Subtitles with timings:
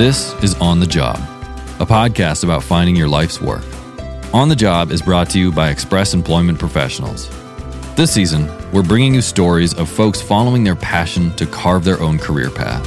[0.00, 1.18] This is On the Job,
[1.78, 3.66] a podcast about finding your life's work.
[4.32, 7.28] On the Job is brought to you by Express Employment Professionals.
[7.96, 12.18] This season, we're bringing you stories of folks following their passion to carve their own
[12.18, 12.82] career path.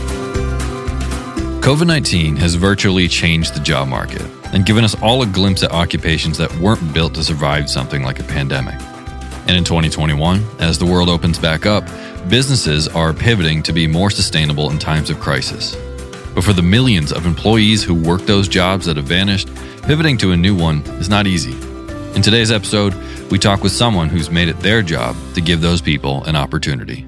[1.61, 5.71] COVID 19 has virtually changed the job market and given us all a glimpse at
[5.71, 8.81] occupations that weren't built to survive something like a pandemic.
[9.45, 11.83] And in 2021, as the world opens back up,
[12.27, 15.77] businesses are pivoting to be more sustainable in times of crisis.
[16.33, 19.47] But for the millions of employees who work those jobs that have vanished,
[19.83, 21.53] pivoting to a new one is not easy.
[22.15, 22.93] In today's episode,
[23.31, 27.05] we talk with someone who's made it their job to give those people an opportunity.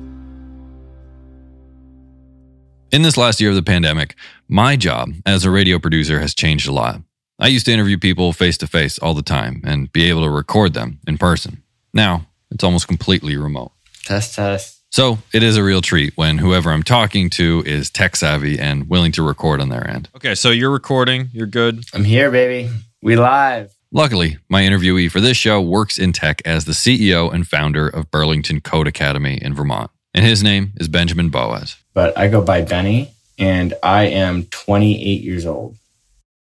[2.91, 4.15] In this last year of the pandemic,
[4.47, 7.01] my job as a radio producer has changed a lot.
[7.37, 10.29] I used to interview people face to face all the time and be able to
[10.29, 11.61] record them in person.
[11.93, 13.73] Now, it's almost completely remote.
[14.05, 14.74] Test, test.
[14.95, 18.87] So it is a real treat when whoever I'm talking to is tech savvy and
[18.87, 20.07] willing to record on their end.
[20.15, 21.83] Okay, so you're recording, you're good.
[21.93, 22.71] I'm here, baby.
[23.01, 23.75] We live.
[23.91, 28.09] Luckily, my interviewee for this show works in tech as the CEO and founder of
[28.09, 29.91] Burlington Code Academy in Vermont.
[30.13, 31.75] And his name is Benjamin Boas.
[31.93, 35.75] But I go by Benny, and I am 28 years old.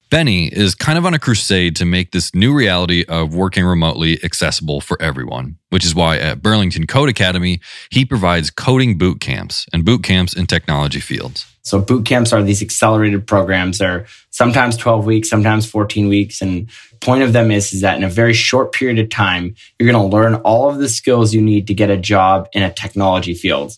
[0.09, 4.23] Benny is kind of on a crusade to make this new reality of working remotely
[4.23, 7.59] accessible for everyone, which is why at Burlington Code Academy,
[7.91, 11.45] he provides coding boot camps and boot camps in technology fields.
[11.61, 13.77] So boot camps are these accelerated programs.
[13.77, 16.41] They're sometimes 12 weeks, sometimes 14 weeks.
[16.41, 19.91] And point of them is, is that in a very short period of time, you're
[19.91, 22.73] going to learn all of the skills you need to get a job in a
[22.73, 23.77] technology field.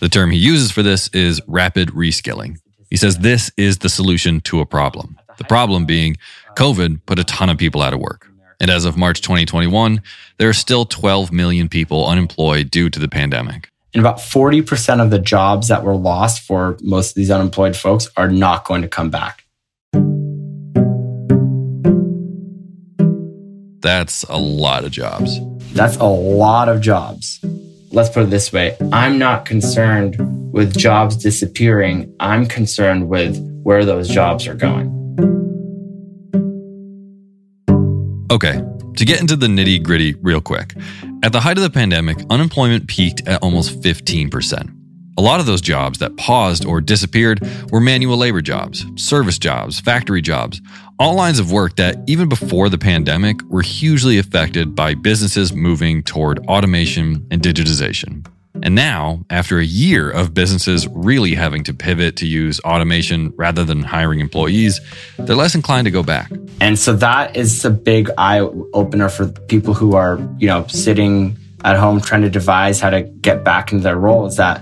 [0.00, 2.58] The term he uses for this is rapid reskilling.
[2.90, 5.16] He says this is the solution to a problem.
[5.40, 6.18] The problem being
[6.54, 8.28] COVID put a ton of people out of work.
[8.60, 10.02] And as of March 2021,
[10.36, 13.70] there are still 12 million people unemployed due to the pandemic.
[13.94, 18.06] And about 40% of the jobs that were lost for most of these unemployed folks
[18.18, 19.46] are not going to come back.
[23.80, 25.40] That's a lot of jobs.
[25.72, 27.42] That's a lot of jobs.
[27.92, 30.18] Let's put it this way I'm not concerned
[30.52, 34.99] with jobs disappearing, I'm concerned with where those jobs are going.
[38.30, 38.62] Okay,
[38.96, 40.74] to get into the nitty gritty real quick.
[41.22, 44.76] At the height of the pandemic, unemployment peaked at almost 15%.
[45.18, 49.80] A lot of those jobs that paused or disappeared were manual labor jobs, service jobs,
[49.80, 50.62] factory jobs,
[50.98, 56.02] all lines of work that, even before the pandemic, were hugely affected by businesses moving
[56.02, 58.26] toward automation and digitization.
[58.62, 63.64] And now, after a year of businesses really having to pivot to use automation rather
[63.64, 64.80] than hiring employees,
[65.18, 66.30] they're less inclined to go back.
[66.60, 71.36] And so that is a big eye opener for people who are, you know, sitting
[71.64, 74.60] at home trying to devise how to get back into their role is that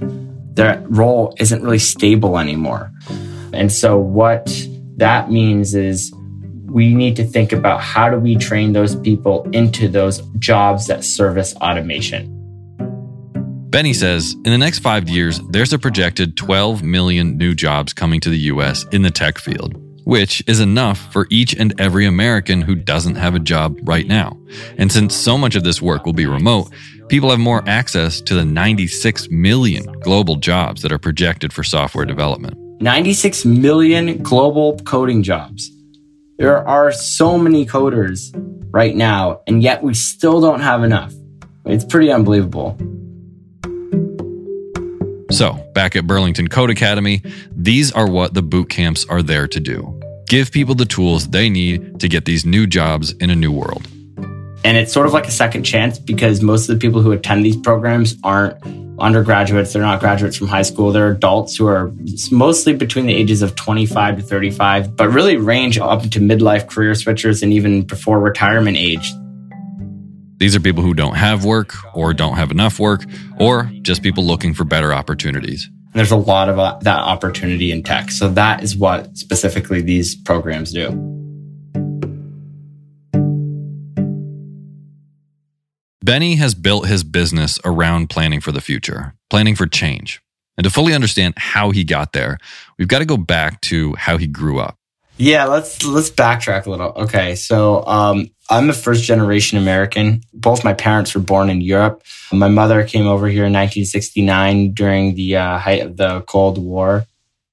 [0.54, 2.92] their role isn't really stable anymore.
[3.52, 4.52] And so what
[4.96, 6.12] that means is
[6.66, 11.04] we need to think about how do we train those people into those jobs that
[11.04, 12.37] service automation.
[13.70, 18.18] Benny says in the next five years, there's a projected 12 million new jobs coming
[18.20, 19.74] to the US in the tech field,
[20.04, 24.38] which is enough for each and every American who doesn't have a job right now.
[24.78, 26.70] And since so much of this work will be remote,
[27.08, 32.06] people have more access to the 96 million global jobs that are projected for software
[32.06, 32.56] development.
[32.80, 35.70] 96 million global coding jobs.
[36.38, 38.30] There are so many coders
[38.72, 41.12] right now, and yet we still don't have enough.
[41.66, 42.78] It's pretty unbelievable.
[45.38, 47.22] So, back at Burlington Code Academy,
[47.52, 49.94] these are what the boot camps are there to do
[50.28, 53.86] give people the tools they need to get these new jobs in a new world.
[54.64, 57.46] And it's sort of like a second chance because most of the people who attend
[57.46, 58.60] these programs aren't
[58.98, 61.92] undergraduates, they're not graduates from high school, they're adults who are
[62.32, 66.94] mostly between the ages of 25 to 35, but really range up into midlife career
[66.94, 69.14] switchers and even before retirement age.
[70.38, 73.04] These are people who don't have work or don't have enough work
[73.40, 75.66] or just people looking for better opportunities.
[75.66, 78.12] And There's a lot of uh, that opportunity in tech.
[78.12, 80.90] So that is what specifically these programs do.
[86.04, 90.22] Benny has built his business around planning for the future, planning for change.
[90.56, 92.38] And to fully understand how he got there,
[92.78, 94.78] we've got to go back to how he grew up.
[95.18, 96.92] Yeah, let's let's backtrack a little.
[96.92, 100.22] Okay, so um, I'm a first generation American.
[100.32, 102.02] Both my parents were born in Europe.
[102.32, 107.06] My mother came over here in 1969 during the uh, height of the Cold War.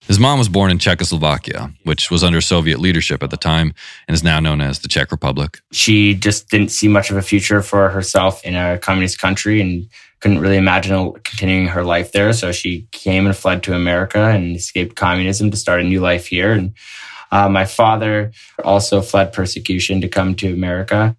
[0.08, 3.74] His mom was born in Czechoslovakia, which was under Soviet leadership at the time
[4.08, 5.60] and is now known as the Czech Republic.
[5.72, 9.90] She just didn't see much of a future for herself in a communist country and
[10.20, 12.34] couldn't really imagine continuing her life there.
[12.34, 16.28] So she came and fled to America and escaped communism to start a new life
[16.28, 16.52] here.
[16.52, 16.76] And
[17.32, 18.32] uh, my father
[18.64, 21.16] also fled persecution to come to America.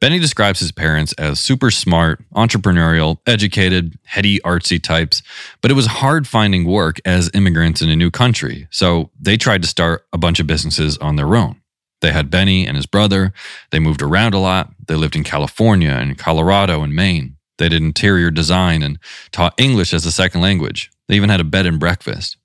[0.00, 5.22] Benny describes his parents as super smart, entrepreneurial, educated, heady, artsy types,
[5.60, 9.60] but it was hard finding work as immigrants in a new country, so they tried
[9.60, 11.60] to start a bunch of businesses on their own.
[12.00, 13.34] They had Benny and his brother.
[13.72, 14.72] They moved around a lot.
[14.86, 17.36] They lived in California and Colorado and Maine.
[17.58, 18.98] They did interior design and
[19.32, 20.90] taught English as a second language.
[21.08, 22.38] They even had a bed and breakfast.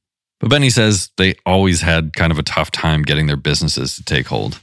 [0.45, 4.03] But Benny says they always had kind of a tough time getting their businesses to
[4.03, 4.61] take hold.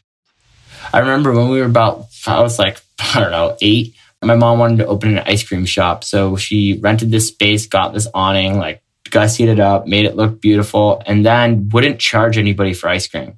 [0.93, 3.97] I remember when we were about, I was like, I don't know, eight.
[4.23, 6.05] My mom wanted to open an ice cream shop.
[6.05, 10.41] So she rented this space, got this awning, like gussied it up, made it look
[10.41, 13.37] beautiful, and then wouldn't charge anybody for ice cream.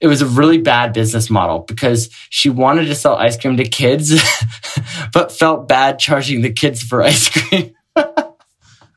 [0.00, 3.64] It was a really bad business model because she wanted to sell ice cream to
[3.64, 4.18] kids,
[5.12, 7.74] but felt bad charging the kids for ice cream.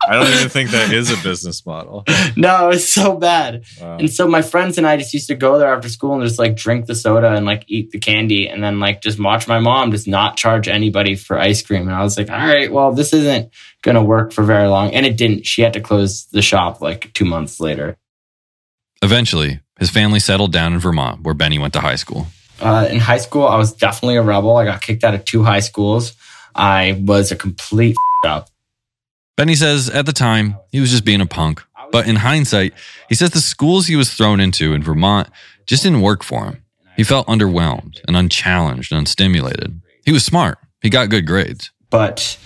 [0.07, 2.03] I don't even think that is a business model.
[2.35, 3.63] no, it's so bad.
[3.81, 3.97] Wow.
[3.97, 6.39] And so my friends and I just used to go there after school and just
[6.39, 9.59] like drink the soda and like eat the candy and then like just watch my
[9.59, 11.83] mom just not charge anybody for ice cream.
[11.83, 14.93] And I was like, all right, well, this isn't going to work for very long.
[14.93, 15.45] And it didn't.
[15.45, 17.97] She had to close the shop like two months later.
[19.01, 22.27] Eventually, his family settled down in Vermont where Benny went to high school.
[22.59, 24.55] Uh, in high school, I was definitely a rebel.
[24.55, 26.13] I got kicked out of two high schools.
[26.55, 28.49] I was a complete up.
[29.37, 31.61] Benny says at the time he was just being a punk,
[31.91, 32.73] but in hindsight,
[33.09, 35.29] he says the schools he was thrown into in Vermont
[35.65, 36.63] just didn't work for him.
[36.95, 39.81] He felt underwhelmed and unchallenged and unstimulated.
[40.05, 41.71] He was smart, he got good grades.
[41.89, 42.37] But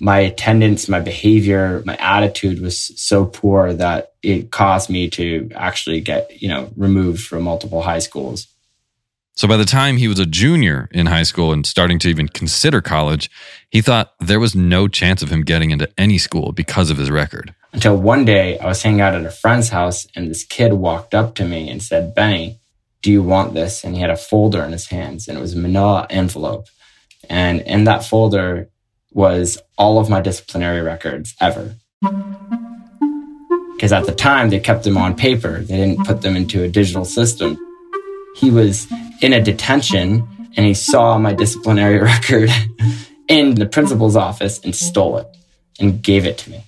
[0.00, 6.00] my attendance, my behavior, my attitude was so poor that it caused me to actually
[6.00, 8.48] get, you know, removed from multiple high schools.
[9.36, 12.28] So by the time he was a junior in high school and starting to even
[12.28, 13.28] consider college,
[13.70, 17.10] he thought there was no chance of him getting into any school because of his
[17.10, 17.52] record.
[17.72, 21.14] Until one day I was hanging out at a friend's house and this kid walked
[21.14, 22.60] up to me and said, Benny,
[23.02, 23.82] do you want this?
[23.82, 26.66] And he had a folder in his hands and it was a manila envelope.
[27.28, 28.68] And in that folder
[29.10, 31.74] was all of my disciplinary records ever.
[33.74, 35.58] Because at the time they kept them on paper.
[35.58, 37.58] They didn't put them into a digital system.
[38.34, 38.90] He was
[39.22, 42.50] in a detention and he saw my disciplinary record
[43.28, 45.26] in the principal's office and stole it
[45.80, 46.64] and gave it to me.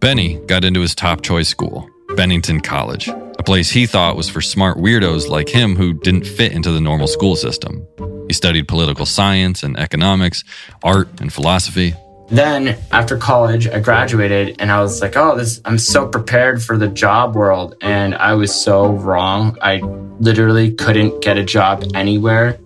[0.00, 4.40] Benny got into his top choice school, Bennington College, a place he thought was for
[4.40, 7.84] smart weirdos like him who didn't fit into the normal school system.
[8.28, 10.44] He studied political science and economics,
[10.82, 11.94] art and philosophy,
[12.28, 16.76] then after college, I graduated and I was like, oh, this, I'm so prepared for
[16.76, 17.76] the job world.
[17.80, 19.56] And I was so wrong.
[19.62, 19.76] I
[20.18, 22.58] literally couldn't get a job anywhere.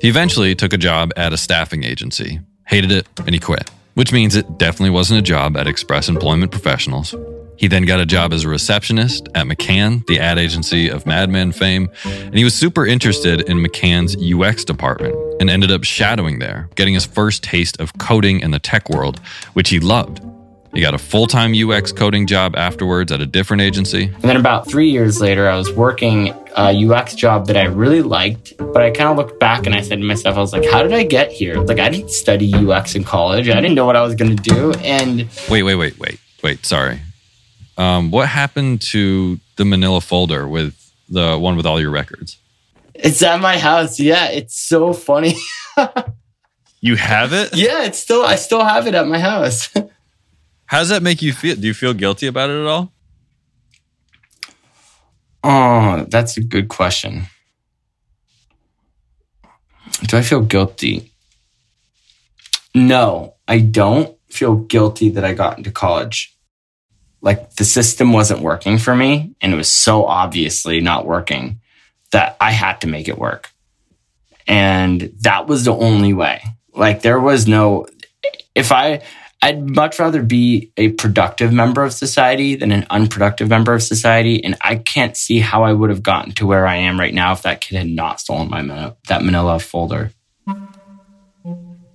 [0.00, 4.12] He eventually took a job at a staffing agency, hated it, and he quit, which
[4.12, 7.14] means it definitely wasn't a job at Express Employment Professionals.
[7.56, 11.30] He then got a job as a receptionist at McCann, the ad agency of Mad
[11.30, 16.38] Men fame, and he was super interested in McCann's UX department and ended up shadowing
[16.40, 19.20] there, getting his first taste of coding in the tech world,
[19.52, 20.20] which he loved.
[20.74, 24.06] He got a full time UX coding job afterwards at a different agency.
[24.06, 28.02] And then about three years later, I was working a UX job that I really
[28.02, 30.68] liked, but I kind of looked back and I said to myself, I was like,
[30.68, 31.60] how did I get here?
[31.60, 33.48] Like, I didn't study UX in college.
[33.48, 34.72] I didn't know what I was going to do.
[34.80, 37.00] And wait, wait, wait, wait, wait, sorry.
[37.76, 40.74] Um, what happened to the manila folder with
[41.08, 42.38] the one with all your records?
[42.94, 43.98] It's at my house.
[43.98, 45.34] Yeah, it's so funny.
[46.80, 47.54] you have it?
[47.56, 49.72] Yeah, it's still I still have it at my house.
[50.66, 51.56] How does that make you feel?
[51.56, 52.92] Do you feel guilty about it at all?
[55.42, 57.26] Oh, that's a good question.
[60.06, 61.12] Do I feel guilty?
[62.74, 66.33] No, I don't feel guilty that I got into college
[67.24, 71.58] like the system wasn't working for me and it was so obviously not working
[72.12, 73.50] that I had to make it work.
[74.46, 76.44] And that was the only way.
[76.74, 77.86] Like there was no,
[78.54, 79.00] if I,
[79.40, 84.44] I'd much rather be a productive member of society than an unproductive member of society.
[84.44, 87.32] And I can't see how I would have gotten to where I am right now
[87.32, 90.10] if that kid had not stolen my, that manila folder.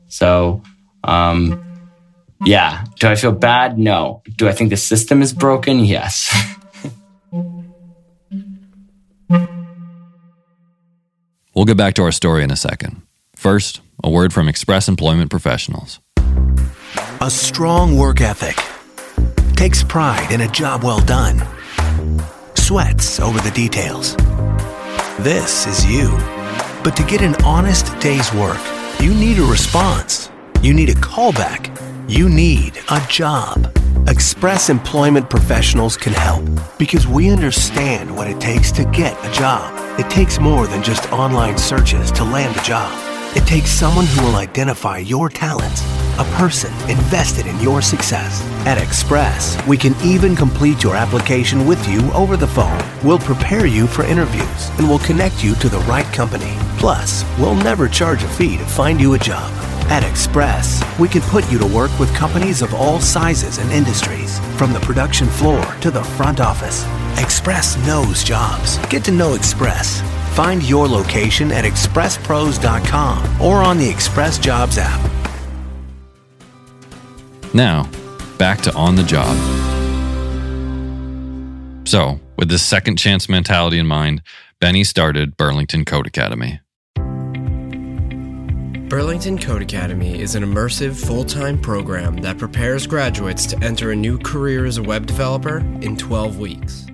[0.08, 0.64] So,
[1.04, 1.69] um,
[2.46, 2.86] yeah.
[3.00, 3.78] Do I feel bad?
[3.78, 4.22] No.
[4.38, 5.80] Do I think the system is broken?
[5.80, 6.34] Yes.
[11.54, 13.02] we'll get back to our story in a second.
[13.36, 16.00] First, a word from Express Employment Professionals.
[17.22, 18.58] A strong work ethic
[19.56, 21.46] takes pride in a job well done,
[22.56, 24.16] sweats over the details.
[25.20, 26.12] This is you
[26.82, 28.60] But to get an honest day's work,
[29.02, 30.32] you need a response.
[30.62, 31.89] You need a callback.
[32.10, 33.72] You need a job.
[34.08, 36.44] Express Employment Professionals can help
[36.80, 40.00] because we understand what it takes to get a job.
[40.00, 42.92] It takes more than just online searches to land a job.
[43.38, 45.84] It takes someone who will identify your talents,
[46.18, 48.42] a person invested in your success.
[48.66, 52.84] At Express, we can even complete your application with you over the phone.
[53.04, 56.58] We'll prepare you for interviews and we'll connect you to the right company.
[56.80, 59.54] Plus, we'll never charge a fee to find you a job.
[59.90, 64.38] At Express, we can put you to work with companies of all sizes and industries,
[64.56, 66.86] from the production floor to the front office.
[67.18, 68.78] Express knows jobs.
[68.90, 70.02] Get to know Express.
[70.36, 75.12] Find your location at expresspros.com or on the Express Jobs app.
[77.56, 77.90] Now,
[78.38, 79.36] back to on the job.
[81.88, 84.22] So, with this second chance mentality in mind,
[84.62, 86.60] Benny started Burlington Code Academy.
[88.90, 93.96] Burlington Code Academy is an immersive full time program that prepares graduates to enter a
[93.96, 96.88] new career as a web developer in 12 weeks.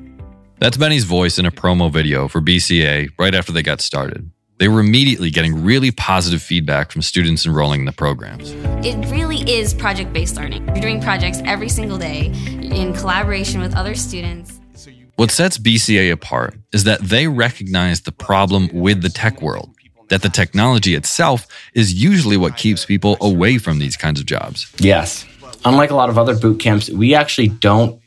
[0.60, 4.30] That's Benny's voice in a promo video for BCA right after they got started.
[4.58, 8.52] They were immediately getting really positive feedback from students enrolling in the programs.
[8.86, 10.66] It really is project based learning.
[10.68, 14.60] You're doing projects every single day in collaboration with other students.
[15.16, 19.74] What sets BCA apart is that they recognize the problem with the tech world,
[20.09, 24.71] that the technology itself is usually what keeps people away from these kinds of jobs.
[24.77, 25.25] Yes.
[25.63, 28.00] Unlike a lot of other boot camps, we actually don't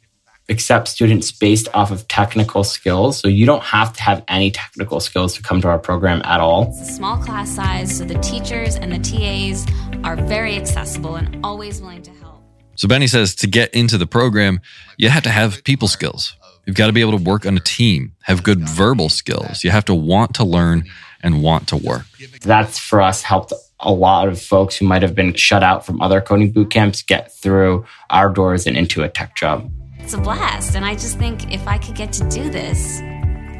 [0.49, 3.19] accept students based off of technical skills.
[3.19, 6.41] So you don't have to have any technical skills to come to our program at
[6.41, 6.69] all.
[6.69, 9.67] It's a small class size, so the teachers and the TAs
[10.05, 12.43] are very accessible and always willing to help.
[12.77, 14.61] So Benny says to get into the program,
[14.97, 16.35] you have to have people skills.
[16.65, 19.65] You've got to be able to work on a team, have good verbal skills.
[19.65, 20.85] You have to want to learn
[21.23, 22.07] and want to work.
[22.43, 26.01] That's for us helped a lot of folks who might have been shut out from
[26.01, 29.71] other coding boot camps get through our doors and into a tech job.
[29.99, 33.01] It's a blast, and I just think if I could get to do this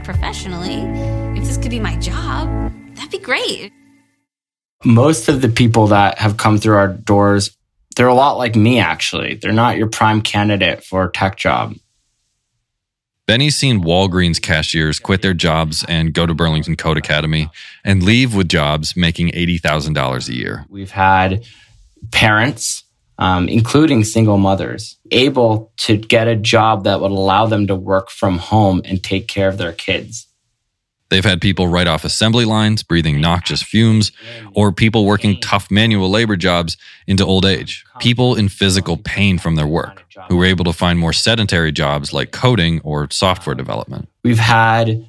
[0.03, 0.81] professionally,
[1.39, 2.49] if this could be my job,
[2.95, 3.71] that'd be great.
[4.85, 7.57] Most of the people that have come through our doors,
[7.97, 9.35] they're a lot like me actually.
[9.35, 11.75] They're not your prime candidate for a tech job.
[13.29, 17.51] Benny's seen Walgreens cashiers quit their jobs and go to Burlington Code Academy
[17.85, 20.65] and leave with jobs making $80,000 a year.
[20.71, 21.45] We've had
[22.11, 22.85] parents,
[23.19, 28.09] um, including single mothers, able to get a job that would allow them to work
[28.09, 30.27] from home and take care of their kids.
[31.11, 34.13] They've had people right off assembly lines, breathing noxious fumes,
[34.53, 37.85] or people working tough manual labor jobs into old age.
[37.99, 42.13] People in physical pain from their work who were able to find more sedentary jobs
[42.13, 44.09] like coding or software development.
[44.23, 45.07] We've had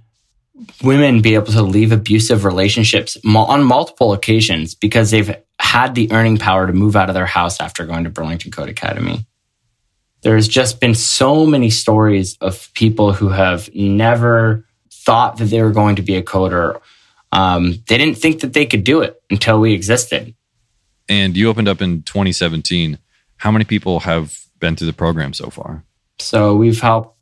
[0.84, 6.38] women be able to leave abusive relationships on multiple occasions because they've had the earning
[6.38, 9.26] power to move out of their house after going to Burlington Code Academy.
[10.22, 14.66] There's just been so many stories of people who have never
[15.10, 16.80] thought that they were going to be a coder.
[17.32, 20.36] Um, they didn't think that they could do it until we existed.
[21.10, 23.00] And you opened up in 2017.
[23.38, 25.84] How many people have been through the program so far?
[26.20, 27.18] So we've helped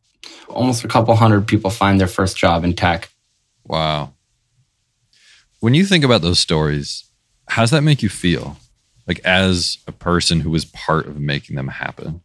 [0.50, 3.10] almost a couple hundred people find their first job in tech.
[3.66, 4.14] Wow.
[5.62, 7.06] When you think about those stories,
[7.48, 8.58] how does that make you feel?
[9.08, 12.22] Like as a person who was part of making them happen?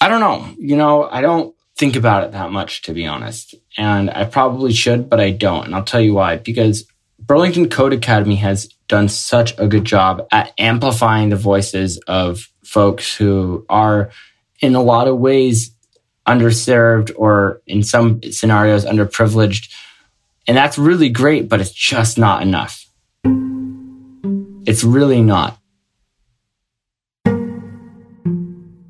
[0.00, 0.52] I don't know.
[0.58, 3.56] You know, I don't think about it that much, to be honest.
[3.76, 5.64] And I probably should, but I don't.
[5.64, 6.36] And I'll tell you why.
[6.36, 6.86] Because
[7.18, 13.16] Burlington Code Academy has done such a good job at amplifying the voices of folks
[13.16, 14.12] who are,
[14.60, 15.72] in a lot of ways,
[16.24, 19.68] underserved or in some scenarios, underprivileged.
[20.46, 22.86] And that's really great, but it's just not enough.
[24.66, 25.58] It's really not.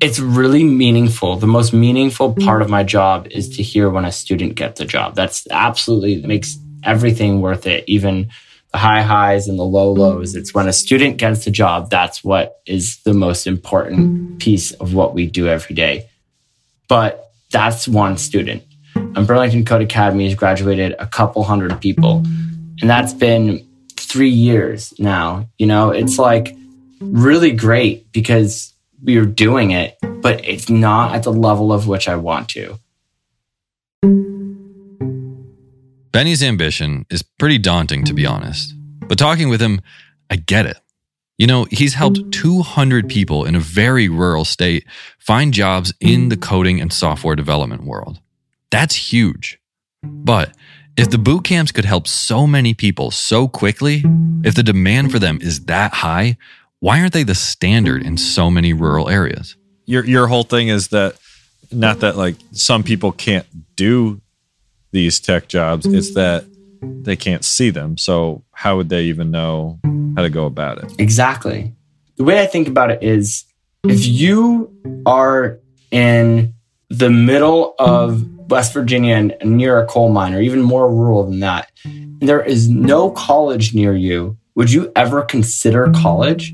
[0.03, 1.37] It's really meaningful.
[1.37, 2.43] The most meaningful mm-hmm.
[2.43, 5.15] part of my job is to hear when a student gets a job.
[5.15, 8.29] That's absolutely makes everything worth it, even
[8.73, 10.01] the high highs and the low mm-hmm.
[10.01, 10.35] lows.
[10.35, 14.37] It's when a student gets a job, that's what is the most important mm-hmm.
[14.39, 16.09] piece of what we do every day.
[16.89, 18.63] But that's one student.
[18.95, 22.17] And Burlington Code Academy has graduated a couple hundred people.
[22.81, 25.47] And that's been three years now.
[25.57, 26.57] You know, it's like
[26.99, 28.72] really great because
[29.17, 32.79] are doing it, but it's not at the level of which I want to.
[36.11, 38.73] Benny's ambition is pretty daunting, to be honest.
[39.07, 39.81] But talking with him,
[40.29, 40.77] I get it.
[41.37, 44.85] You know, he's helped 200 people in a very rural state
[45.17, 48.19] find jobs in the coding and software development world.
[48.69, 49.59] That's huge.
[50.03, 50.53] But
[50.95, 54.03] If the boot camps could help so many people so quickly,
[54.43, 56.37] if the demand for them is that high,
[56.83, 59.55] why aren't they the standard in so many rural areas?
[59.85, 61.15] Your your whole thing is that
[61.71, 63.47] not that like some people can't
[63.77, 64.19] do
[64.91, 66.43] these tech jobs, it's that
[66.81, 67.97] they can't see them.
[67.97, 69.79] So how would they even know
[70.17, 70.91] how to go about it?
[70.99, 71.71] Exactly.
[72.17, 73.45] The way I think about it is
[73.85, 74.69] if you
[75.05, 75.59] are
[75.89, 76.53] in
[76.89, 81.39] the middle of West Virginia and near a coal mine, or even more rural than
[81.39, 86.53] that, and there is no college near you, would you ever consider college?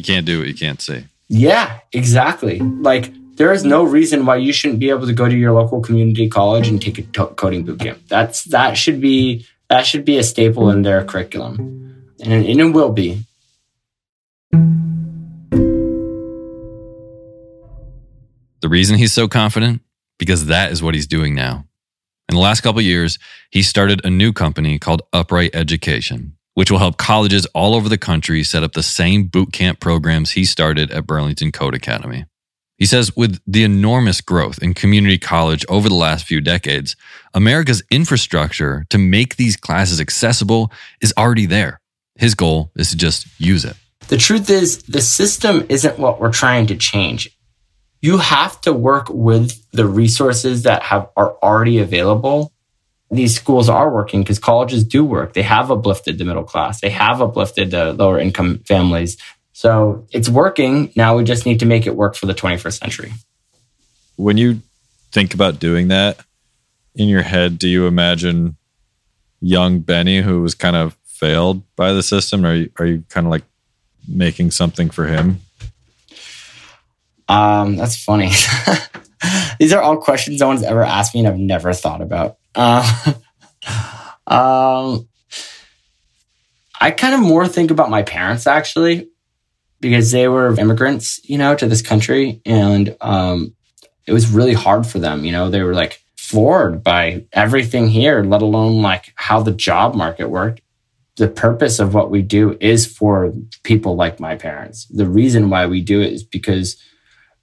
[0.00, 1.04] You can't do what you can't see.
[1.28, 2.58] Yeah, exactly.
[2.58, 5.82] Like, there is no reason why you shouldn't be able to go to your local
[5.82, 7.98] community college and take a to- coding bootcamp.
[8.08, 11.58] That's that should be that should be a staple in their curriculum,
[12.22, 13.24] and, and it will be.
[18.62, 19.82] The reason he's so confident
[20.18, 21.66] because that is what he's doing now.
[22.30, 23.18] In the last couple years,
[23.50, 27.98] he started a new company called Upright Education, which will help colleges all over the
[27.98, 32.24] country set up the same boot camp programs he started at Burlington Code Academy.
[32.76, 36.96] He says with the enormous growth in community college over the last few decades,
[37.34, 41.80] America's infrastructure to make these classes accessible is already there.
[42.16, 43.76] His goal is to just use it.
[44.08, 47.30] The truth is, the system isn't what we're trying to change.
[48.02, 52.52] You have to work with the resources that have are already available.
[53.10, 55.32] These schools are working because colleges do work.
[55.32, 56.80] They have uplifted the middle class.
[56.80, 59.16] They have uplifted the lower income families.
[59.52, 60.92] So it's working.
[60.94, 63.12] Now we just need to make it work for the 21st century.
[64.16, 64.62] When you
[65.12, 66.20] think about doing that
[66.94, 68.56] in your head, do you imagine
[69.40, 72.44] young Benny who was kind of failed by the system?
[72.46, 73.44] Are you, are you kind of like
[74.06, 75.40] making something for him?
[77.28, 78.30] Um, that's funny.
[79.60, 82.38] These are all questions no one's ever asked me and I've never thought about.
[82.54, 82.84] Uh,
[84.26, 85.08] um,
[86.80, 89.08] I kind of more think about my parents actually,
[89.80, 92.40] because they were immigrants, you know, to this country.
[92.44, 93.54] And um,
[94.06, 95.24] it was really hard for them.
[95.24, 99.94] You know, they were like floored by everything here, let alone like how the job
[99.94, 100.60] market worked.
[101.16, 103.32] The purpose of what we do is for
[103.62, 104.86] people like my parents.
[104.86, 106.76] The reason why we do it is because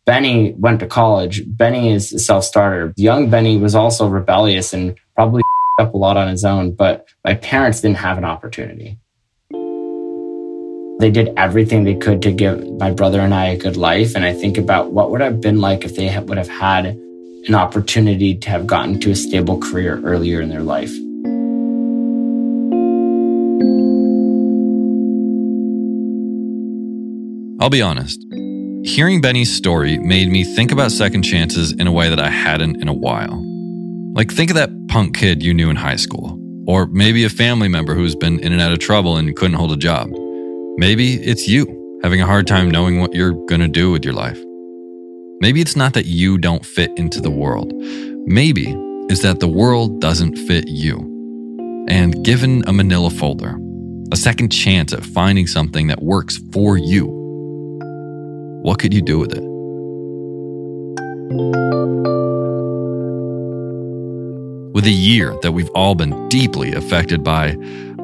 [0.08, 1.43] Benny went to college.
[1.46, 2.93] Benny is a self starter.
[2.96, 5.43] Young Benny was also rebellious and probably
[5.80, 8.98] up a lot on his own, but my parents didn't have an opportunity.
[11.00, 14.15] They did everything they could to give my brother and I a good life.
[14.15, 17.54] And I think about what would have been like if they would have had an
[17.54, 20.91] opportunity to have gotten to a stable career earlier in their life.
[27.60, 28.24] I'll be honest.
[28.88, 32.82] Hearing Benny's story made me think about second chances in a way that I hadn't
[32.82, 33.43] in a while.
[34.15, 37.67] Like, think of that punk kid you knew in high school, or maybe a family
[37.67, 40.10] member who's been in and out of trouble and couldn't hold a job.
[40.78, 44.13] Maybe it's you having a hard time knowing what you're going to do with your
[44.13, 44.41] life.
[45.41, 47.73] Maybe it's not that you don't fit into the world.
[48.26, 48.73] Maybe
[49.10, 50.97] it's that the world doesn't fit you.
[51.89, 53.58] And given a manila folder,
[54.13, 57.16] a second chance at finding something that works for you,
[58.62, 59.43] what could you do with it?
[64.74, 67.58] With a year that we've all been deeply affected by,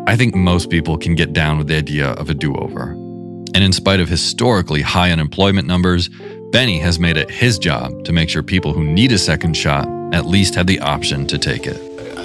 [0.07, 2.91] I think most people can get down with the idea of a do over.
[3.55, 6.09] And in spite of historically high unemployment numbers,
[6.51, 9.87] Benny has made it his job to make sure people who need a second shot
[10.13, 11.79] at least have the option to take it.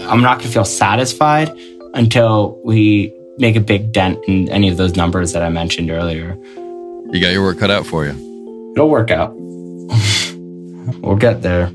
[0.08, 1.50] I'm not going to feel satisfied
[1.94, 6.36] until we make a big dent in any of those numbers that I mentioned earlier.
[7.10, 8.72] You got your work cut out for you.
[8.76, 9.34] It'll work out.
[11.00, 11.68] we'll get there.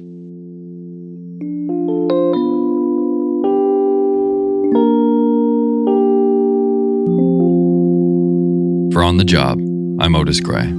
[8.94, 9.58] For On the Job,
[10.00, 10.72] I'm Otis Gray.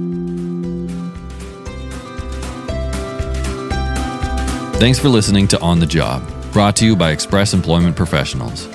[4.79, 8.69] Thanks for listening to On the Job, brought to you by Express Employment Professionals.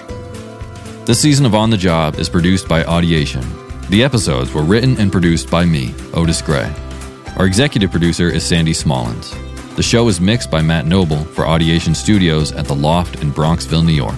[1.07, 3.60] This season of On the Job is produced by Audiation.
[3.91, 6.73] The episodes were written and produced by me, Otis Gray.
[7.37, 9.35] Our executive producer is Sandy Smallins.
[9.75, 13.85] The show is mixed by Matt Noble for Audiation Studios at The Loft in Bronxville,
[13.85, 14.15] New York.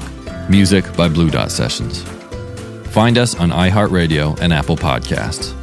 [0.51, 2.03] Music by Blue Dot Sessions.
[2.93, 5.55] Find us on iHeartRadio and Apple Podcasts.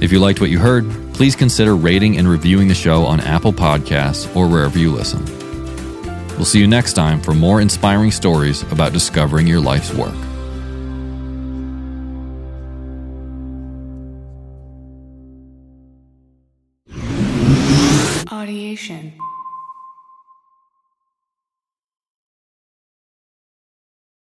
[0.00, 3.52] If you liked what you heard, please consider rating and reviewing the show on Apple
[3.52, 5.24] Podcasts or wherever you listen.
[6.36, 10.14] We'll see you next time for more inspiring stories about discovering your life's work.
[18.78, 19.37] Station.